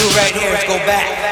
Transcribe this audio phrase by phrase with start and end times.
[0.00, 1.29] do right here is go back.